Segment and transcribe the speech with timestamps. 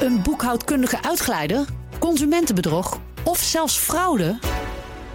[0.00, 1.64] Een boekhoudkundige uitglijder?
[1.98, 3.00] Consumentenbedrog?
[3.24, 4.38] Of zelfs fraude?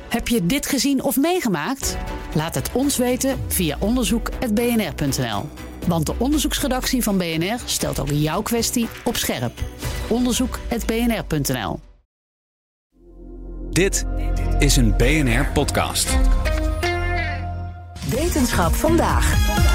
[0.09, 1.97] Heb je dit gezien of meegemaakt?
[2.33, 5.49] Laat het ons weten via onderzoek.bnr.nl.
[5.87, 9.59] Want de onderzoeksredactie van BNR stelt ook jouw kwestie op scherp.
[10.07, 11.79] Onderzoek.bnr.nl.
[13.69, 14.05] Dit
[14.59, 16.17] is een BNR-podcast.
[18.09, 19.68] Wetenschap vandaag.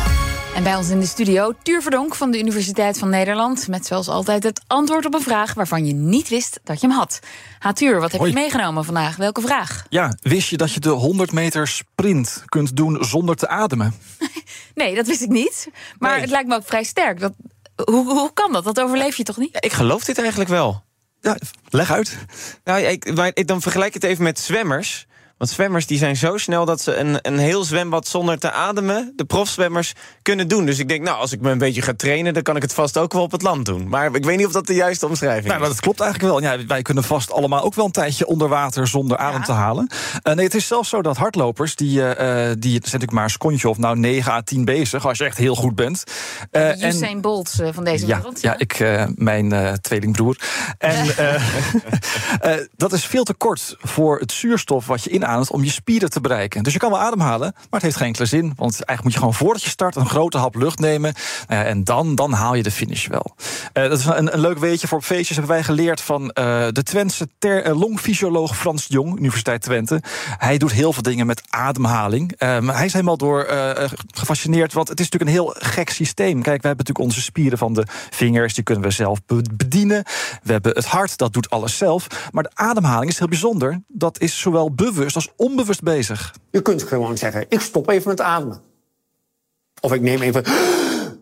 [0.55, 3.69] En bij ons in de studio Tuur Verdonk van de Universiteit van Nederland.
[3.69, 6.97] Met zoals altijd het antwoord op een vraag waarvan je niet wist dat je hem
[6.97, 7.19] had.
[7.59, 8.33] Ha, Tuur, wat heb Hoi.
[8.33, 9.17] je meegenomen vandaag?
[9.17, 9.85] Welke vraag?
[9.89, 13.95] Ja, wist je dat je de 100 meter sprint kunt doen zonder te ademen?
[14.75, 15.69] Nee, dat wist ik niet.
[15.99, 16.21] Maar Nee.
[16.21, 17.21] het lijkt me ook vrij sterk.
[17.21, 17.33] Dat,
[17.85, 18.65] hoe, hoe kan dat?
[18.65, 19.53] Dat overleef je toch niet?
[19.53, 20.83] Ja, ik geloof dit eigenlijk wel.
[21.21, 21.37] Ja,
[21.69, 22.17] leg uit.
[22.65, 25.07] Nou, ik, maar ik- dan vergelijk ik het even met zwemmers.
[25.39, 29.13] Want zwemmers die zijn zo snel dat ze een, een heel zwembad zonder te ademen...
[29.17, 29.93] de profzwemmers
[30.23, 30.67] kunnen doen.
[30.67, 32.35] Dus ik denk, nou, als ik me een beetje ga trainen...
[32.35, 33.89] dan kan ik het vast ook wel op het land doen.
[33.89, 35.75] Maar ik weet niet of dat de juiste omschrijving Nou, maar is.
[35.75, 36.43] dat klopt eigenlijk wel.
[36.43, 39.87] Ja, wij kunnen vast allemaal ook wel een tijdje onder water zonder adem te halen.
[40.23, 43.25] Eh, nee, het is zelfs zo dat hardlopers, die, eh, eh, die zijn natuurlijk maar
[43.25, 46.05] een secondje of nou 9 à 10 bezig, als je echt heel goed bent.
[46.51, 48.41] Eh, De Usain Bolt van deze ja, wereld.
[48.41, 50.37] ja, ik, eh, mijn eh, tweelingbroer.
[50.79, 51.35] En eh,
[52.41, 56.11] eh, dat is veel te kort voor het zuurstof wat je inademt om je spieren
[56.11, 56.63] te bereiken.
[56.63, 58.53] Dus je kan wel ademhalen, maar het heeft geen enkele zin.
[58.57, 61.15] Want eigenlijk moet je gewoon voordat je start een grote hap lucht nemen.
[61.49, 63.35] Eh, en dan, dan haal je de finish wel.
[63.73, 65.37] Eh, dat is een, een leuk weetje voor feestjes.
[65.37, 67.29] Hebben wij geleerd van eh, de Twentse
[67.65, 70.03] longfysioloog Frans Jong, Universiteit Twente.
[70.39, 72.33] Hij doet heel veel dingen met ademhaling.
[72.39, 73.47] Maar hij is helemaal door
[74.15, 74.73] gefascineerd.
[74.73, 76.43] Want het is natuurlijk een heel gek systeem.
[76.43, 78.55] Kijk, we hebben natuurlijk onze spieren van de vingers.
[78.55, 80.05] Die kunnen we zelf be- bedienen.
[80.43, 82.07] We hebben het hart, dat doet alles zelf.
[82.33, 83.83] Maar de ademhaling is heel bijzonder.
[83.89, 86.35] Dat is zowel bewust als onbewust bezig.
[86.51, 88.63] Je kunt gewoon zeggen, ik stop even met ademen.
[89.81, 90.45] Of ik neem even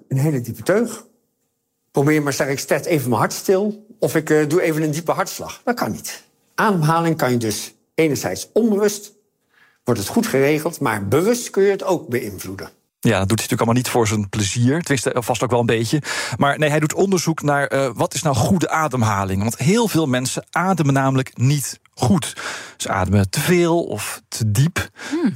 [0.09, 1.05] een hele diepe teug.
[1.91, 3.87] Probeer maar, zeg ik, zet even mijn hart stil.
[3.99, 5.61] Of ik eh, doe even een diepe hartslag.
[5.65, 6.23] Dat kan niet.
[6.55, 9.13] Ademhaling kan je dus enerzijds onbewust,
[9.85, 12.71] wordt het goed geregeld, maar bewust kun je het ook beïnvloeden.
[13.01, 14.83] Ja, dat doet hij natuurlijk allemaal niet voor zijn plezier.
[14.83, 16.03] Tenminste, vast ook wel een beetje.
[16.37, 19.43] Maar nee, hij doet onderzoek naar eh, wat is nou goede ademhaling.
[19.43, 22.33] Want heel veel mensen ademen namelijk niet goed.
[22.77, 24.89] Ze ademen te veel of te diep.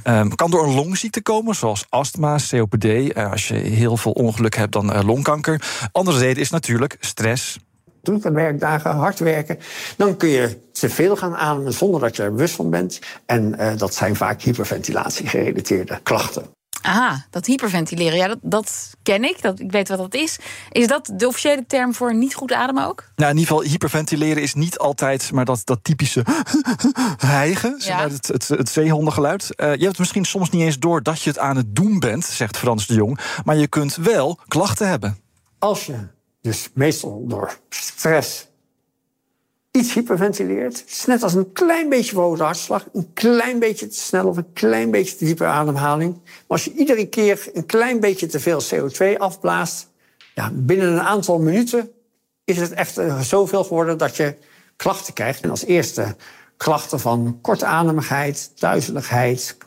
[0.03, 2.85] Ehm, kan door een longziekte komen, zoals astma, COPD.
[2.85, 5.61] Eh, als je heel veel ongeluk hebt, dan eh, longkanker.
[5.91, 7.59] Andere reden is natuurlijk stress.
[8.01, 9.57] drukke werkdagen, hard werken,
[9.97, 12.99] dan kun je te veel gaan ademen zonder dat je er bewust van bent.
[13.25, 16.56] En eh, dat zijn vaak hyperventilatie-gerelateerde klachten.
[16.87, 19.41] Aha, dat hyperventileren, ja, dat, dat ken ik.
[19.41, 20.37] Dat, ik weet wat dat is.
[20.71, 23.03] Is dat de officiële term voor niet goed ademen ook?
[23.15, 26.25] Nou, in ieder geval, hyperventileren is niet altijd maar dat, dat typische
[27.17, 27.81] hijgen.
[27.81, 29.55] zeg maar, het, het, het zeehondengeluid.
[29.55, 32.25] Eh, je hebt misschien soms niet eens door dat je het aan het doen bent,
[32.25, 33.19] zegt Frans de Jong.
[33.43, 35.17] Maar je kunt wel klachten hebben.
[35.59, 35.97] Als je
[36.41, 38.47] dus meestal door stress
[39.77, 43.99] iets hyperventileert, het is net als een klein beetje verhoogde hartslag, een klein beetje te
[43.99, 46.13] snel of een klein beetje te diepe ademhaling.
[46.23, 49.87] Maar als je iedere keer een klein beetje te veel CO2 afblaast,
[50.35, 51.91] ja, binnen een aantal minuten
[52.43, 54.35] is het echt eh, zoveel geworden dat je
[54.75, 55.41] klachten krijgt.
[55.41, 56.15] En als eerste
[56.57, 59.57] klachten van kortademigheid, duizeligheid,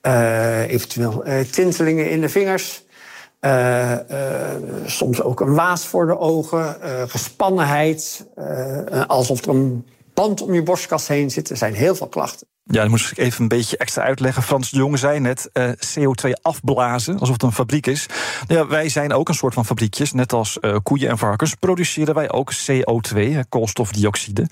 [0.00, 2.84] eh, eventueel eh, tintelingen in de vingers.
[3.42, 8.26] Eh, eh, soms ook een waas voor de ogen, eh, gespannenheid,
[9.06, 11.50] alsof er een band om je borstkas heen zit.
[11.50, 12.46] Er zijn heel veel klachten.
[12.64, 14.42] Ja, dan moest ik even een beetje extra uitleggen.
[14.42, 18.06] Frans de Jonge zei net, eh, CO2 afblazen, alsof het een fabriek is.
[18.46, 20.12] Ja, wij zijn ook een soort van fabriekjes.
[20.12, 24.46] Net als eh, koeien en varkens produceren wij ook CO2, eh, koolstofdioxide.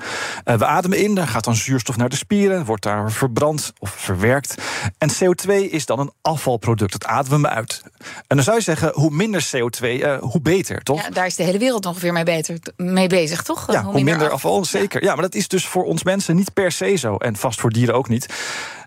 [0.44, 2.64] Eh, we ademen in, daar gaat dan zuurstof naar de spieren...
[2.64, 4.54] wordt daar verbrand of verwerkt.
[4.98, 7.82] En CO2 is dan een afvalproduct, dat ademen we uit.
[8.26, 11.02] En dan zou je zeggen, hoe minder CO2, eh, hoe beter, toch?
[11.02, 13.72] Ja, daar is de hele wereld ongeveer mee, beter, mee bezig, toch?
[13.72, 15.02] Ja, hoe minder, afval, zeker.
[15.02, 15.12] Ja.
[15.12, 17.16] maar dat is dus voor ons mensen niet per se zo.
[17.16, 18.26] En vast voor dieren ook niet.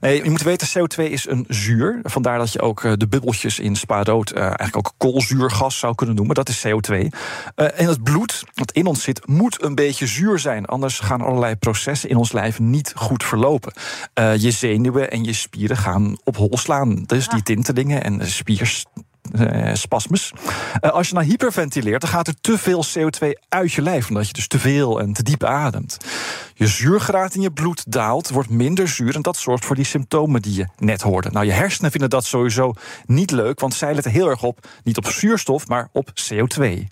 [0.04, 2.00] Nee, je moet weten, CO2 is een zuur.
[2.04, 4.30] Vandaar dat je ook eh, de bubbeltjes in spa-rood...
[4.30, 6.36] eh, eigenlijk ook koolzuurgas zou kunnen noemen.
[6.36, 6.96] Dat is CO2.
[7.56, 10.66] Eh, en het bloed dat in ons zit, moet een beetje zuur zijn.
[10.66, 13.74] Anders gaan allerlei processen in ons lijf niet goed verlopen.
[14.14, 17.04] Je zenuwen en je spieren gaan op hol slaan.
[17.06, 18.30] Dus die tintelingen en de
[19.34, 20.34] eh, spasmus.
[20.82, 24.28] Eh, als je nou hyperventileert, dan gaat er te veel CO2 uit je lijf, omdat
[24.28, 25.98] je dus te veel en te diep ademt.
[26.54, 30.42] Je zuurgraad in je bloed daalt, wordt minder zuur en dat zorgt voor die symptomen
[30.42, 31.30] die je net hoorde.
[31.32, 32.74] Nou, je hersenen vinden dat sowieso
[33.06, 36.88] niet leuk, want zij letten heel erg op, niet op zuurstof, maar op CO2.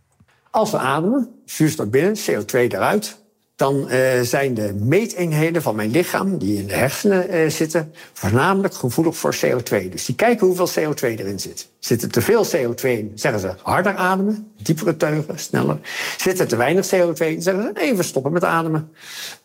[0.51, 3.20] Als we ademen, zuurstof binnen, CO2 eruit,
[3.61, 8.73] dan uh, zijn de meeteenheden van mijn lichaam, die in de hersenen uh, zitten, voornamelijk
[8.73, 9.89] gevoelig voor CO2.
[9.89, 11.67] Dus die kijken hoeveel CO2 erin zit.
[11.79, 15.79] Zit er te veel CO2 in, zeggen ze harder ademen, diepere teugen, sneller.
[16.17, 18.91] Zit er te weinig CO2 in, zeggen ze even stoppen met ademen.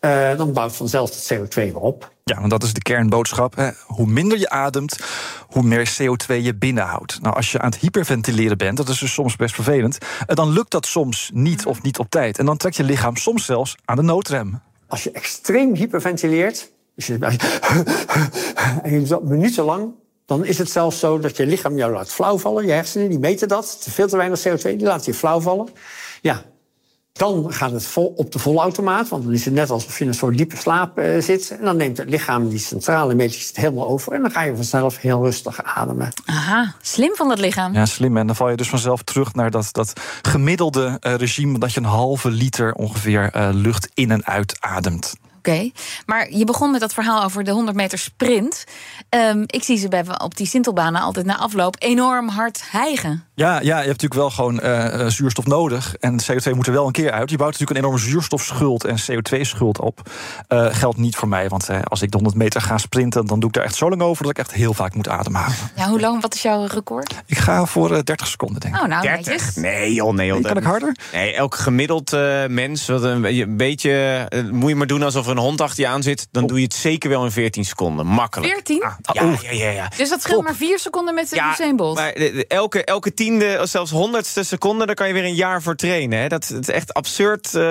[0.01, 2.15] Uh, dan bouwt vanzelf het CO2 weer op.
[2.27, 3.55] Ja, want dat is de kernboodschap.
[3.55, 3.69] Hè.
[3.85, 4.99] Hoe minder je ademt,
[5.47, 7.21] hoe meer CO2 je binnenhoudt.
[7.21, 10.71] Nou, als je aan het hyperventileren bent, dat is dus soms best vervelend, dan lukt
[10.71, 12.39] dat soms niet of niet op tijd.
[12.39, 14.61] En dan trekt je lichaam soms zelfs aan de noodrem.
[14.87, 17.17] Als je extreem hyperventileert, dus je,
[18.83, 19.93] en je doet dat minutenlang,
[20.25, 22.65] dan is het zelfs zo dat je lichaam jou laat flauwvallen.
[22.65, 23.77] Je hersenen die meten dat.
[23.89, 25.67] Veel te weinig CO2, die laat je flauw vallen.
[26.21, 26.43] Ja,
[27.17, 30.09] dan gaat het vol, op de volautomaat, want dan is het net alsof je in
[30.09, 31.55] een soort diepe slaap uh, zit.
[31.59, 34.13] En dan neemt het lichaam die centrale meters het helemaal over.
[34.13, 36.11] En dan ga je vanzelf heel rustig ademen.
[36.25, 37.73] Aha, slim van dat lichaam.
[37.73, 38.17] Ja, slim.
[38.17, 41.59] En dan val je dus vanzelf terug naar dat, dat gemiddelde uh, regime...
[41.59, 45.13] dat je een halve liter ongeveer uh, lucht in en uit ademt.
[45.37, 45.73] Oké, okay.
[46.05, 48.63] maar je begon met dat verhaal over de 100 meter sprint.
[49.09, 53.25] Um, ik zie ze bij, op die Sintelbanen altijd na afloop enorm hard hijgen.
[53.33, 55.95] Ja, ja, je hebt natuurlijk wel gewoon uh, zuurstof nodig.
[55.99, 57.29] En CO2 moet er wel een keer uit.
[57.29, 60.01] Je bouwt natuurlijk een enorme zuurstofschuld en CO2-schuld op.
[60.49, 63.25] Uh, geldt niet voor mij, want als ik de 100 meter ga sprinten...
[63.25, 65.55] dan doe ik daar echt zo lang over dat ik echt heel vaak moet ademhalen.
[65.75, 66.21] Ja, hoe lang?
[66.21, 67.13] Wat is jouw record?
[67.25, 68.81] Ik ga voor 30 seconden, denk ik.
[68.81, 69.25] Oh, nou, 30?
[69.25, 69.55] Netjes.
[69.55, 70.35] Nee, joh, nee, joh.
[70.35, 70.95] Nee, kan ik harder?
[71.13, 72.11] Nee, elk gemiddeld
[72.47, 74.25] mens, wat een, een beetje...
[74.51, 76.27] moet je maar doen alsof er een hond achter je aan zit...
[76.31, 76.49] dan oh.
[76.49, 78.05] doe je het zeker wel in 14 seconden.
[78.05, 78.53] Makkelijk.
[78.53, 78.83] 14?
[78.83, 81.75] Ah, ja, ja, ja, ja, Dus dat scheelt maar 4 seconden met de ja, Usain
[81.75, 81.95] Bolt?
[81.95, 82.11] Maar
[82.47, 84.85] elke, elke tiende, of zelfs honderdste seconde...
[84.85, 86.19] daar kan je weer een jaar voor trainen.
[86.19, 86.27] Hè.
[86.27, 87.53] Dat, dat is echt absurd.
[87.53, 87.61] Uh,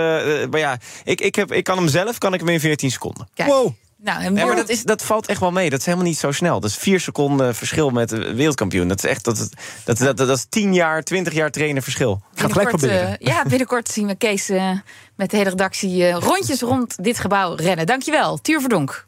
[0.50, 3.28] maar ja, ik, ik, heb, ik kan hem zelf kan ik hem in 14 seconden.
[3.34, 3.48] Kijk.
[3.48, 3.74] Wow.
[4.06, 5.70] Nou, en Nee, maar dat, is, dat valt echt wel mee.
[5.70, 6.60] Dat is helemaal niet zo snel.
[6.60, 8.88] Dat is vier seconden verschil met de wereldkampioen.
[8.88, 9.48] Dat is echt dat,
[9.84, 12.20] dat, dat, dat, is tien jaar, twintig jaar trainen verschil.
[12.34, 13.08] Ga gelijk proberen.
[13.08, 14.70] Uh, ja, binnenkort zien we Kees uh,
[15.14, 17.86] met de hele redactie uh, rondjes rond dit gebouw rennen.
[17.86, 19.06] Dankjewel, Tuur Verdonk.